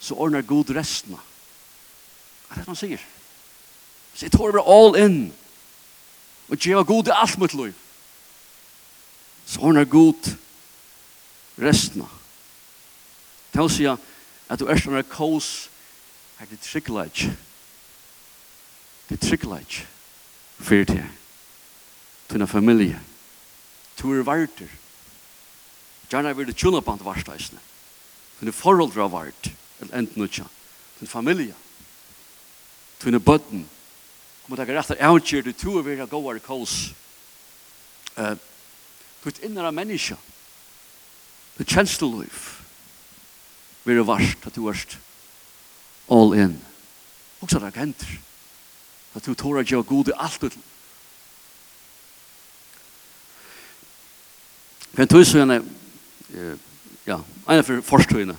[0.00, 1.14] så ordner god resten.
[1.14, 3.02] Det er det han sier.
[4.14, 5.18] Så jeg tårer å være all in
[6.48, 7.74] og gjøre god i alt mot liv.
[9.46, 10.32] Så ordner god
[11.62, 12.02] resten
[13.58, 15.68] kan si at du er som er kos
[16.38, 17.26] er det tryggleik.
[19.08, 19.86] Til tryggleik.
[20.58, 21.04] Fyr til.
[22.28, 23.00] Tuna familie.
[23.96, 24.70] Tu er vartur.
[26.10, 27.58] Gjerne vil du tjuna på antvarstaisne.
[28.40, 29.50] forhold forholdra vart.
[29.80, 30.44] Eller enten utja.
[30.98, 31.54] Tuna familie.
[33.00, 33.68] Tuna bøtten.
[34.46, 36.94] kom at jeg rett at avgjør du tu er vera gåar kås.
[38.16, 38.36] Uh,
[39.22, 40.16] Tutt innara menneska.
[41.56, 42.30] Tutt kjenstoliv.
[42.30, 42.67] Tutt
[43.88, 44.98] være varst, at du varst
[46.10, 46.56] all in.
[47.40, 48.18] Og så er det agenter.
[49.14, 50.56] At du tårer ikke å gode alt ut.
[54.92, 55.58] Men For en tøysøyene,
[57.06, 58.34] ja, en av forstøyene,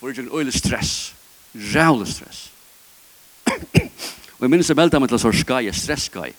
[0.00, 1.14] var ikke en øyelig stress,
[1.54, 2.40] rævlig stress.
[3.46, 6.32] og jeg minnes jeg meldte meg til en sånn skai, en stresskai.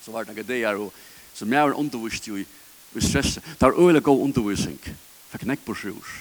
[0.00, 0.94] Så var det noen ideer, og
[1.34, 2.46] så jeg var undervist jo i,
[2.96, 3.44] i stresset.
[3.44, 4.80] Det var øyelig god undervisning
[5.32, 6.12] fikk nekk på sjur.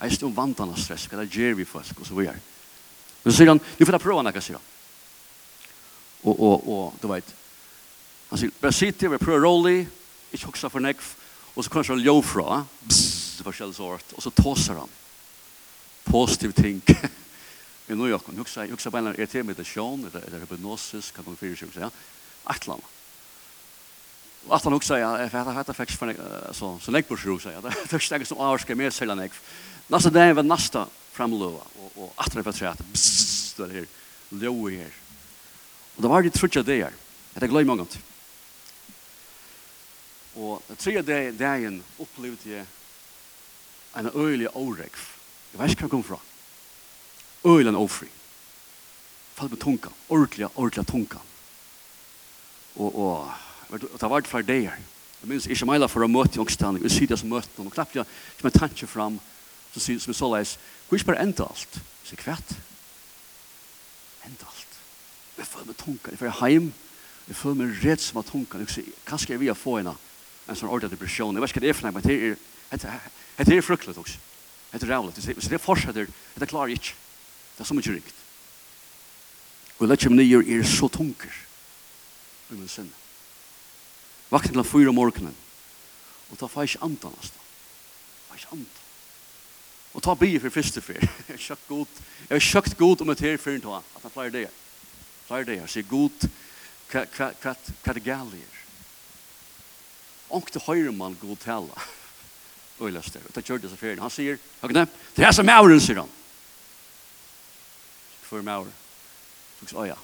[0.00, 2.40] Jeg stod om av stress, hva det gjør vi folk, og så videre.
[3.22, 4.70] Men så sier han, du får da prøve nekka, sier han.
[6.24, 7.34] Og, og, og, du vet,
[8.30, 9.84] han sier, bare sitt til, vi prøver rolig,
[10.32, 11.02] ikke hoksa for nekk,
[11.54, 14.96] og så kommer han ljå fra, bzzz, forskjellig sort, og så tåser han.
[16.08, 16.80] Positiv ting.
[17.86, 21.26] Men nå, Jakob, hoksa, hoksa beina, er det med det sjån, er det hypnosis, kan
[21.28, 21.92] man fyrir seg, ja,
[22.50, 22.80] atlan.
[24.48, 27.16] Og att han också säger, för att han heter for för så så lägg på
[27.16, 27.74] sig säger det.
[27.90, 29.32] Det stäcker som avarske med selv enn jeg.
[29.88, 32.78] Nästa dag var nästa framlova og och att det förträtt.
[33.56, 33.86] Det här
[34.28, 34.92] låg her.
[35.96, 36.92] Og det var det trutja där.
[37.34, 37.98] Det glömmer man inte.
[40.34, 42.66] Og den tredje dagen opplevde jeg
[43.96, 44.98] en øyelig årekv.
[45.52, 46.18] Jeg vet ikke hva jeg kom fra.
[47.44, 48.08] Øyelig en åfri.
[49.34, 49.90] Falt med tunga.
[50.08, 51.18] Ordelig, ordelig tunga.
[52.76, 53.32] Og, og
[53.74, 54.82] Og det var det for flere her.
[55.24, 57.70] Jeg minns ikke meila for å møte i jungstene, vi sier det som møte noen,
[57.70, 58.04] og knappt jeg
[58.38, 59.20] som en tanke fram,
[59.74, 60.52] Så sier som så leis,
[60.86, 61.80] hvor ikke bare enda alt?
[62.10, 62.52] Jeg kvett.
[64.22, 64.76] Enda alt.
[65.38, 66.68] Jeg føler meg tunga, jeg føler heim,
[67.26, 69.96] jeg føler meg redd som av tunga, jeg sier, hva skal jeg vi få henne?
[70.46, 72.20] En sånn ordentlig depresjon, jeg vet ikke hva det er for meg, men det
[72.78, 73.10] er,
[73.42, 74.22] det er fruktelig også.
[74.70, 76.06] Det er rævlig, hvis det fortsetter,
[76.38, 76.94] det klarer jeg ikke.
[77.56, 78.26] Det er så mye rikt.
[79.78, 81.40] Og jeg lett meg nye er så tunker,
[82.52, 83.03] i min sinne.
[84.30, 85.36] Vakna til fyra morgenen.
[86.30, 87.40] Og ta fæs andan nesten.
[88.30, 88.80] Fæs andan.
[89.94, 91.00] Og ta bie for første fyr.
[91.00, 93.78] Jeg har sjøkt god, jeg har sjøkt god om et her fyrin ta.
[93.96, 94.48] At han flere det.
[95.28, 95.60] Flere det.
[95.70, 96.26] Sier god
[96.90, 98.58] hva det gale er.
[100.34, 101.86] Og til høyre man god tala.
[102.78, 103.28] Og jeg løste det.
[103.28, 104.02] Og ta kjørt disse fyrin.
[104.02, 106.10] Han sier, Høgne, det er som mauren, sier han.
[108.24, 108.70] Før maur.
[109.60, 109.98] Tugs øya.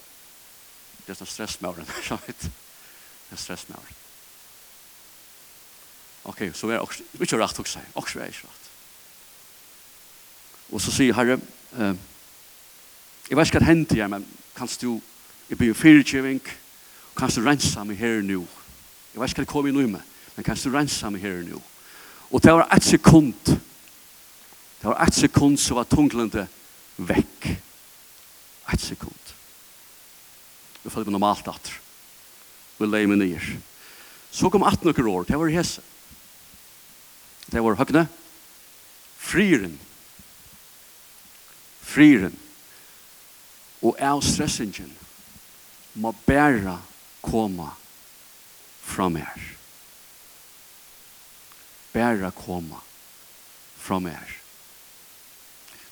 [1.06, 1.88] Det er som stressmauren.
[3.30, 3.99] Det er stressmauren.
[6.24, 8.70] Ok, så er det ikke rett å Också Også er det rätt.
[10.70, 11.40] Och så säger Herre,
[11.78, 11.94] eh,
[13.28, 15.00] jag vet inte vad händer jeg, men kan du,
[15.48, 16.40] jag blir fyrtjøving,
[17.16, 18.46] kan du rensa mig här nu?
[19.12, 20.02] Jag vet inte vad det kommer nu med,
[20.35, 21.54] men kan du rensa mig här nu?
[22.30, 23.35] Och det var ett sekund,
[24.80, 26.46] det var ett sekund så var tunglande
[26.96, 27.61] väck.
[28.72, 29.14] Ett sekund.
[30.83, 31.72] Vi følte meg normalt att
[32.78, 33.59] Vi lägger mig ner.
[34.30, 35.83] Så kom 18 år, det var hese.
[37.50, 38.06] Det var høgne.
[39.18, 39.78] Friren.
[41.82, 42.36] Friren.
[43.82, 44.92] Og av stressingen
[46.00, 46.76] må bæra
[47.24, 47.72] koma
[48.84, 49.46] fra mer.
[51.92, 52.78] Bæra koma
[53.80, 54.36] fra mer.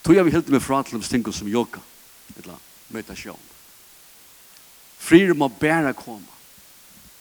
[0.04, 1.82] Tog jeg vi helt med fra til stinko som yoga.
[2.36, 3.40] Eller meditasjon.
[4.98, 6.36] Friren må bæra koma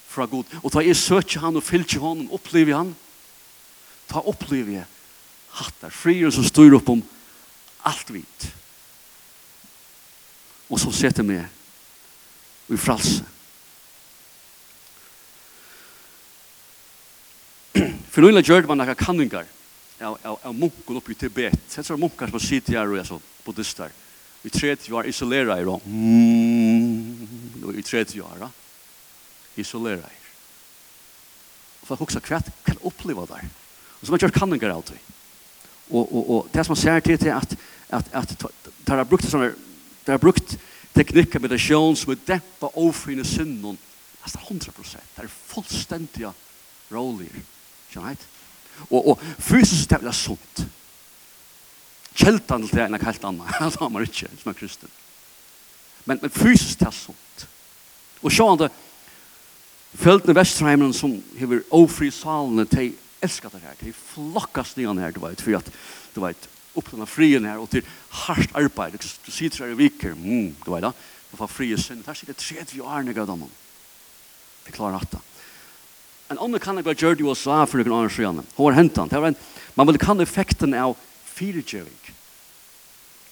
[0.08, 0.46] fra god.
[0.64, 2.96] Og ta i søker han og fylker han og opplever han,
[4.08, 4.88] ta opplever jeg
[5.58, 7.02] hattar, frier som styr opp om
[7.88, 8.48] alt vitt.
[10.68, 11.48] Og så setter meg
[12.68, 13.24] i fralse.
[18.12, 19.46] For noen gjør man noen kanningar
[20.02, 21.56] av, av, av munken oppe i Tibet.
[21.70, 23.94] Det er munkar som sitter her og er så buddhister.
[24.44, 25.78] Vi tredje år isolerar jeg då.
[27.78, 28.50] I 30 år
[29.58, 30.20] isolerar jeg.
[31.82, 33.48] Og for jeg husker hva kan oppleva der.
[34.08, 34.98] Så man gjort kanninger alltid.
[35.90, 37.56] Og, og, og det som man ser til er at,
[37.90, 38.30] at, at
[38.88, 39.52] det har brukt, som er,
[40.06, 40.54] det har brukt
[40.96, 43.76] teknikker, meditasjon som er dempa overfriende synden
[44.24, 45.10] nesten 100 prosent.
[45.16, 46.30] Det er fullstendig
[46.92, 47.28] rolig.
[47.90, 48.24] Skjønner jeg?
[48.88, 50.62] Og, og fysisk det er sunt.
[52.16, 53.50] Kjeltan til det er noe helt annet.
[53.60, 54.94] Han sa man ikke som er kristen.
[56.06, 57.48] Men, men fysisk det er sunt.
[58.24, 58.72] Og sjående,
[59.98, 63.76] Følgene Vesterheimen som hever ofri salene til elskar det her.
[63.80, 65.70] Det er flokkast nian her, du vet, for at,
[66.16, 67.86] du vet, oppnå frien her, og til
[68.26, 70.92] hardt arbeid, du sitter her i viker, mm, du vet da,
[71.32, 73.48] du får frie synd, det er sikkert 30 år nega dem.
[74.68, 75.24] Det klarer at det.
[76.28, 78.44] En annen kan jeg bare gjøre det i USA for noen annen siden.
[78.56, 79.08] Hva var hentan?
[79.08, 79.40] Det var en,
[79.80, 80.98] man vil kan effekten av
[81.38, 82.12] firegjøving.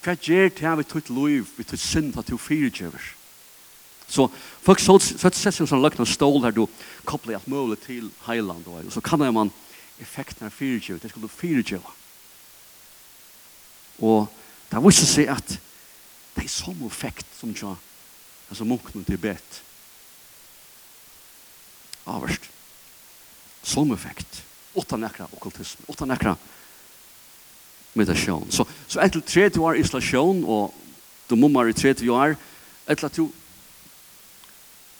[0.06, 3.12] Hva gjør det her vi tog liv, vi tog synd, at du firegjøver?
[4.08, 4.28] Så
[4.64, 6.68] folk så sett seg som løgn og stål her, du
[7.10, 9.52] koppler alt mulig til heiland, og så kan man
[10.02, 11.86] effekten av fyrirtjøv, det skulle fyrirtjøv.
[14.04, 14.28] Og
[14.72, 15.56] det viste seg at
[16.36, 17.76] det er samme effekt som tja,
[18.50, 19.62] altså munkene til bet.
[22.06, 22.50] Averst.
[23.64, 24.44] Samme effekt.
[24.76, 26.36] Åtta nekra okkultisme, åtta nekra
[27.96, 28.52] meditasjon.
[28.52, 30.76] Så, så etter 30 år isolasjon, og
[31.30, 32.36] du mummer tre 30 år,
[32.86, 33.30] etter at du,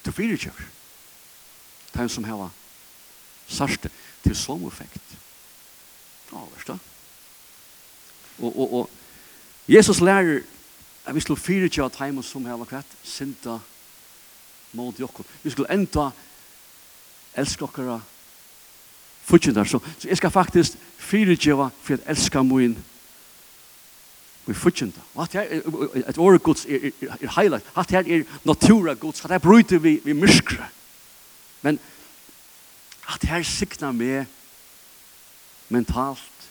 [0.06, 0.64] du fyrirtjøv.
[1.92, 2.54] Det er en som hever
[3.48, 3.90] sørste
[4.24, 5.02] til som effekt.
[6.32, 6.70] Ja, verst
[8.40, 8.90] Og, og, og
[9.68, 10.42] Jesus lærer
[11.06, 13.60] at vi skulle fyre til at heimen som her kvett, synda
[14.74, 15.26] mot jokken.
[15.44, 16.10] Vi skulle enda
[17.38, 18.00] elske okkara
[19.24, 19.64] futjindar.
[19.64, 22.78] Så, så jeg skal faktisk fyre til for at elska min
[24.46, 25.02] vi futjinda.
[25.16, 25.62] Og at her,
[26.10, 27.66] et året gods er, er, er highlight.
[27.78, 29.26] At her er natura gods.
[29.26, 30.66] At her bryter vi, vi myskre.
[31.62, 31.80] Men
[33.14, 34.26] at her sikna meg
[35.70, 36.50] mentalt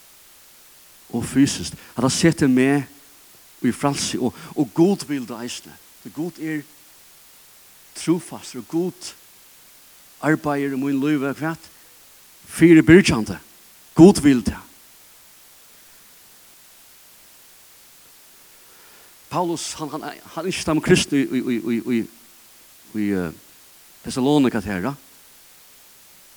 [1.15, 1.75] og fysiskt.
[1.97, 2.89] At han setter meg
[3.65, 5.73] i fralsi og, og god vil det eisne.
[6.05, 6.63] Det god er
[7.97, 9.15] trofast og god
[10.25, 11.71] arbeider i min liv og kvart
[12.45, 13.39] Fyre byrkjande.
[13.95, 14.57] God vil det.
[19.31, 22.03] Paulus, han, han, han er ikke stamme kristne i, i, i, i, i,
[22.95, 23.31] i, i
[24.05, 24.95] Thessalonika til her,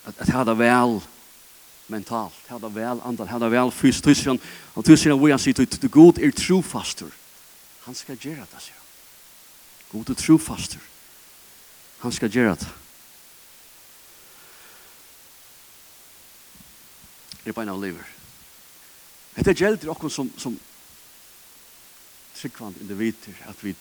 [0.08, 1.00] at ha det vel
[1.88, 4.06] mentalt, ha det vel andal, ha det vel fyrst.
[4.06, 4.41] Du sier han,
[4.76, 7.12] du sier han, han sier, du god er trofastur.
[7.88, 8.86] Han skal gjøre det, sier han.
[9.91, 10.84] God er trofastur.
[12.04, 12.70] Han skal gjøre det.
[17.43, 18.15] Det er beina av livet.
[19.38, 20.56] Hetta gjelder okkur som, som
[22.36, 23.72] tryggvand individer, at vi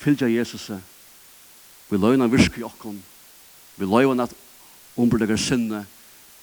[0.00, 0.70] fylgja Jesus,
[1.90, 2.96] vi løgna virke i okkur,
[3.76, 4.34] vi løgna at
[4.96, 5.86] umbra sinne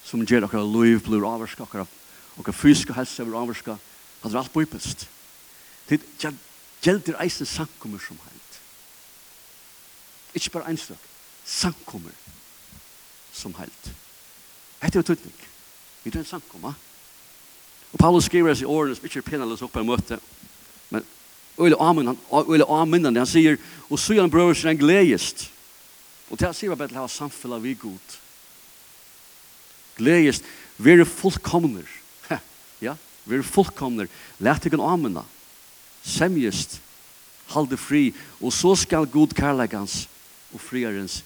[0.04, 3.78] som gjør dere liv blir avvarska, dere fysiska helse blir avvarska.
[4.22, 5.08] det er alt bøypest.
[5.88, 6.00] Det
[6.82, 8.60] gjelder eisen samkommer som heilt
[10.34, 11.00] Ikke bare einstøk,
[11.44, 12.12] samkommer
[13.32, 13.92] som heilt
[14.82, 15.34] Hette er tøytning.
[16.04, 16.74] Vi tar en samkommer.
[17.92, 20.20] Og Paulus skriver i årene som ikke er penaløs oppe i møte,
[20.90, 21.02] men
[21.58, 23.56] Øyle Amen, han, Øyle Amen, han sier,
[23.90, 25.50] og så gjør han brøver sin gledest.
[26.30, 28.20] Og til han sier vi bare til å ha samfunnet vi godt
[29.98, 30.42] gledes,
[30.78, 31.86] vere fullkomner.
[32.30, 32.40] Ja,
[32.80, 32.94] ja,
[33.26, 34.08] vere fullkomner.
[34.40, 35.24] Lært ikke amena.
[36.06, 36.78] Semjest,
[37.52, 40.06] halde fri, og så skal god kærleggans
[40.54, 41.22] og friarens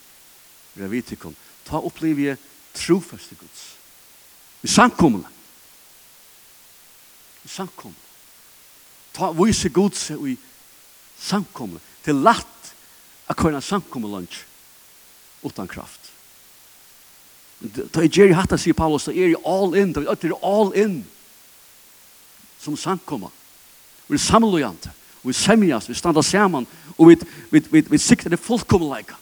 [0.78, 1.36] revitikon.
[1.68, 2.36] Ta opplevje
[2.74, 3.64] trofaste gods.
[4.62, 5.28] I samkommene.
[7.44, 7.98] I samkommene.
[9.12, 10.36] Ta vise god seg i
[11.20, 11.82] samkommene.
[12.02, 12.72] Til latt
[13.30, 14.40] å kunne samkomme lunch
[15.44, 16.01] utan kraft.
[17.62, 21.02] Da jeg gjør Hatta, sier Paulus, da er jeg all in, da er all in
[22.62, 23.30] som samkommer.
[24.08, 24.90] Vi er samlojante,
[25.22, 26.66] vi er semjas, vi standa saman,
[26.98, 27.16] og vi,
[27.50, 29.14] vi, vi, vi sikter det fullkomleika.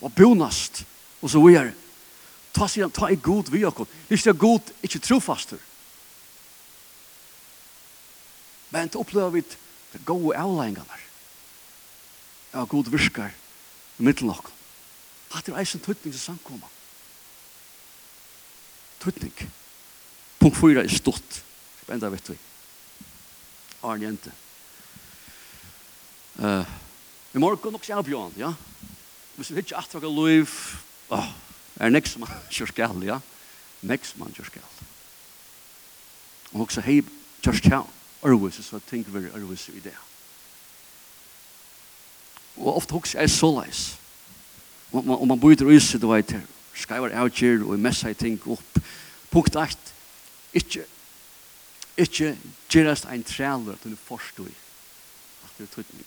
[0.00, 0.84] Og bonast,
[1.20, 1.72] og så vi er.
[2.56, 3.88] Ta, sier, han, ta i god vi okkom.
[4.10, 5.60] Lyst er god, ikke trofastur.
[8.70, 11.06] Men til opplever vi det gode avleggingarnar.
[12.54, 14.56] Ja, god virker i middelen okkom.
[15.30, 16.68] Hatt er eisen tøytning til samkommer
[19.00, 19.34] tøtning.
[20.40, 21.42] Punkt 4 er stort.
[21.90, 22.36] Enda vet vi.
[23.82, 24.32] Arne Jente.
[26.40, 26.64] Uh,
[27.34, 28.52] I morgen nok sier Bjørn, ja.
[29.36, 30.52] Hvis vi ikke atver hva liv,
[31.12, 31.26] oh,
[31.80, 33.18] er nek som man kjør skall, ja.
[33.82, 34.78] Nek som man kjør skall.
[36.52, 37.00] Og også hei
[37.40, 37.90] kjør skall,
[38.26, 39.96] Arvis, så tenk vi Arvis i det.
[42.60, 43.84] Og ofte hokser jeg så leis.
[44.92, 46.44] Og man, og man bryter ut, du vet her
[46.80, 48.80] skreiver avgjør og messa i ting opp.
[49.30, 49.76] Punkt 8.
[50.58, 50.84] Ikke,
[52.00, 52.34] ikke
[52.70, 56.06] gjerast ein træler til du forstår at det er tøytning.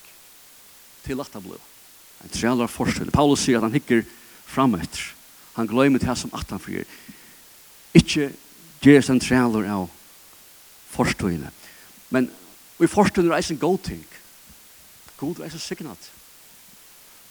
[1.03, 1.69] Til at det blir.
[2.23, 3.12] En træler forstår.
[3.13, 4.03] Paulus sier at han hikker
[4.45, 5.13] fram etter.
[5.55, 6.88] Han gløymer det som at han fyrir.
[7.93, 8.31] Ikke
[8.83, 9.88] gjerast ein træler av
[10.93, 11.51] forstående.
[12.09, 12.31] Men
[12.79, 14.05] vi forstående er en god ting.
[15.17, 16.12] God er en signat.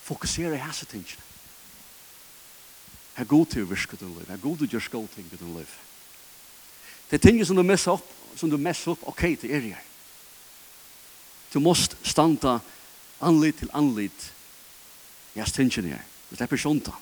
[0.03, 1.32] Fokusere i hese tingene.
[3.15, 4.29] Her god til å virke din liv.
[4.29, 5.73] Her god til å gjøre skål ting i din liv.
[7.11, 9.89] Det er ting som du messer opp, som du messer opp, ok, det er jeg.
[11.53, 12.59] Du måst standa
[13.21, 14.31] anlit til anlit.
[15.37, 16.07] Jeg stinger her.
[16.31, 16.95] Det er personta.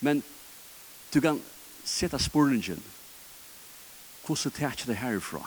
[0.00, 0.22] Men
[1.14, 1.38] du kan
[1.84, 2.82] sette spurningen
[4.24, 5.42] Hvordan tar det herifra.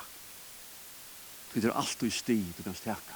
[1.54, 3.16] Det er alt i sti du kan steka.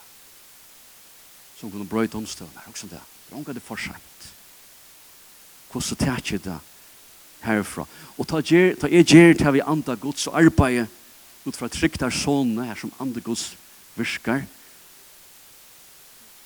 [1.60, 2.66] Som kunne brøyde omstøvner.
[2.68, 2.98] Også det.
[2.98, 4.34] Det er omgå det for sent.
[5.72, 6.71] Hvordan tar det herfra?
[7.46, 7.86] herfra.
[8.18, 10.86] Og ta, gjer, ta jeg gjer til vi andre gods og arbeid
[11.46, 13.52] ut fra trygt av sånne her som andre gods
[13.98, 14.44] virker,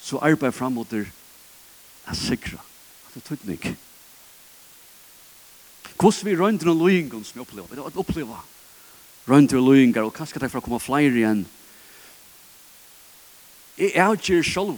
[0.05, 1.09] så arbeid fram mot er
[2.15, 2.61] sikra.
[3.13, 3.77] Det er tydning.
[5.95, 8.41] Hvordan vi røyndre og løyngen som vi opplever, vi har opplevd oppleve
[9.27, 11.45] røyndre og løyngar, og kanskje det er for å komme flere igjen.
[13.79, 14.75] Jeg er ikke selv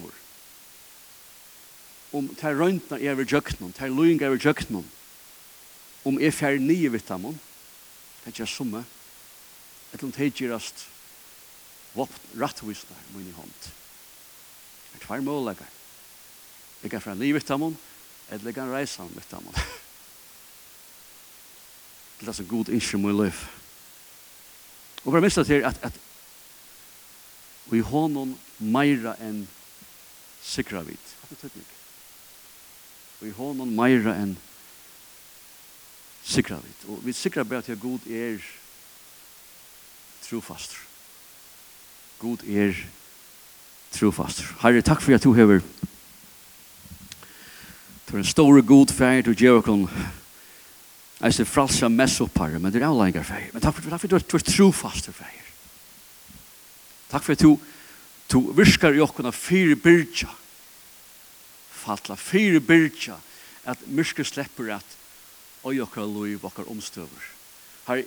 [2.15, 4.85] om det er røyndene jeg vil ved jøkkenen, det er løyngar jeg vil ved jøkkenen,
[6.05, 8.83] om jeg fer nye vitamon, det er ikke summe,
[9.87, 10.85] et eller annet gjerast
[12.37, 13.53] rattvisnar min i hånd.
[13.61, 15.69] Det er tvær målegar.
[16.83, 17.77] Jeg kan fra nye vitamon,
[18.29, 19.53] eller jeg kan reise av vitamon.
[22.19, 23.45] det er så god innskjøm i liv.
[25.03, 25.97] Og bare mista til at, at
[27.71, 29.47] vi har noen meira enn
[30.43, 31.13] sikra vid.
[33.19, 34.37] Vi har noen meira enn
[36.27, 36.73] sikra vi.
[36.91, 38.37] Og vi sikra bare til at god er
[40.27, 40.75] trofast.
[42.19, 42.75] God er
[43.95, 44.43] trofast.
[44.61, 45.63] Herre, takk for at du hever
[48.07, 49.89] for en stor god feir til Jerichon
[51.19, 53.49] Jeg ser fralsa mess opp her, men det er avleggar feir.
[53.53, 55.47] Men takk for, takk for at du er trofast feir.
[57.09, 57.55] Takk for at du,
[58.29, 60.29] du virkar i okkona fire byrja.
[61.73, 63.17] Fatla fire byrja
[63.65, 64.96] at myrske slipper at
[65.67, 67.23] og i okkar loiv okkar omstøver.
[67.87, 68.03] Her,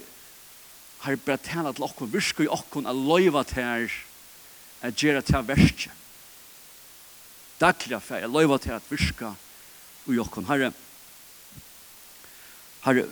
[1.05, 3.91] her bare tala til okkar virka i okkar a loiva til
[4.81, 5.93] a gjerra til verskje.
[7.61, 9.35] Daglig affær, a loiva til at virka
[10.09, 10.47] i okkar.
[10.49, 10.71] Herre,
[12.87, 13.05] herre,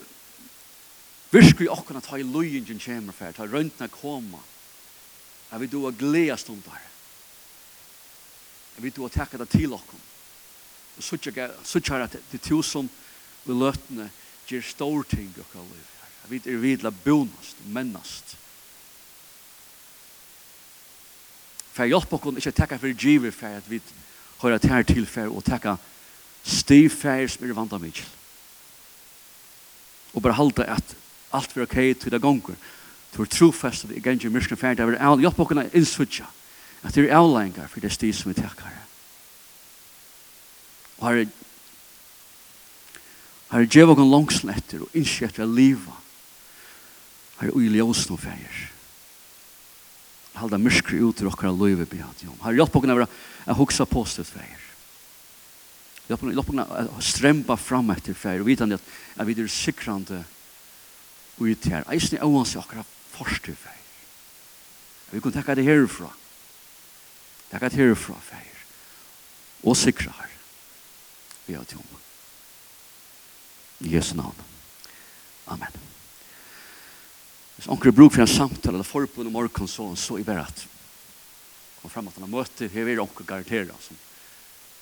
[1.32, 4.40] virka i okkar at ha i loiingen kjemer fær, ta røntna koma,
[5.52, 6.80] at vi do a glea stundar,
[8.76, 10.00] at vi du a takka det til okkar.
[10.96, 11.36] Og så tjekk
[11.92, 12.88] her at det er tusen
[13.44, 14.08] vi løtene,
[14.52, 16.42] ger stor ting och kall liv.
[16.42, 18.36] Vi är vidla bonast, mennast.
[21.72, 23.80] För jag hoppas att inte tacka för givet för att vi
[24.36, 25.78] har ett här tillfälle och tacka
[26.42, 27.92] stiv färg som är av mig.
[30.12, 30.96] Och bara halta att
[31.30, 32.56] allt var okej till det gånger.
[33.12, 34.76] Du var trofast att det är inte myrskan färg.
[34.76, 36.26] Det var all, jag hoppas att insvudja
[36.82, 38.70] att det är avlängar för det stiv som vi tackar.
[40.96, 41.26] Och herre,
[43.48, 45.94] Herre, djeva kon langsne etter og innskje etter å liva.
[47.38, 48.64] Herre, ui ljøsen og feir.
[50.38, 52.36] Halda myrskri ut ur okkar løyve behat, Jom.
[52.42, 54.66] Herre, hjelp okkara å hugsa påstøtt feir.
[56.10, 60.22] Hjelp okkara å strempa fram etter feir og vitande at vi er sikrande
[61.40, 61.86] ut her.
[61.94, 62.84] Eisen er oans i okkara
[63.14, 63.84] forstu feir.
[65.10, 66.10] Vi kan takka det herifra.
[67.48, 68.60] Takka det herifra feir.
[69.64, 70.36] Og sikra her.
[71.48, 71.97] Behat, Jom.
[73.80, 74.34] I Jesu navn.
[75.46, 75.78] Amen.
[77.56, 80.66] Hvis onker bruk for en samtale eller forbund om morgen, så, så i berat.
[81.82, 83.98] Kom fram at han har møte, her er onker garantera som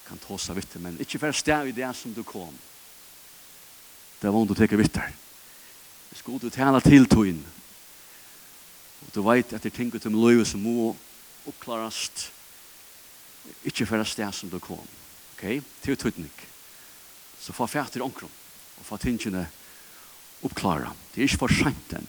[0.06, 2.54] kan ta seg vitt, men ikke for steg i det som du kom.
[4.20, 5.12] Det var om du teker vitt der.
[6.10, 7.42] Vi skal du tjene til togjen.
[9.04, 10.94] Og du vet at det er ting ut om som må
[11.46, 12.30] oppklarast
[13.64, 14.86] ikke for steg som du kom.
[15.34, 15.62] Ok?
[15.82, 16.32] Til utrytning.
[17.40, 18.32] Så få fært til onkron
[18.78, 19.46] og få tingene
[20.46, 20.92] oppklare.
[21.14, 22.06] Det er ikke for sent den,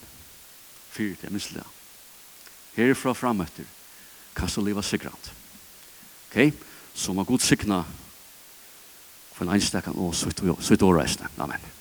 [0.91, 1.63] for det er mislig.
[2.77, 3.65] Herfra framøtter
[4.37, 5.31] kan så leva sikrant.
[6.29, 6.53] Ok?
[6.93, 7.83] Så må Gud sikna
[9.33, 10.41] for en einstakan og sutt
[10.83, 11.29] og reisne.
[11.37, 11.76] Amen.